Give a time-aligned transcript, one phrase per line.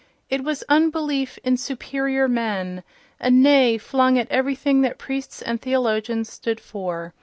[0.31, 2.81] It was unbelief in "superior men,"
[3.19, 7.13] a Nay flung at everything that priests and theologians stood for.